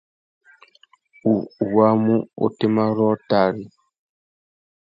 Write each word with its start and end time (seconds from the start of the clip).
U 1.31 1.33
wāmú 1.75 2.17
otémá 2.49 2.85
rôō 2.97 3.13
tari? 3.29 3.63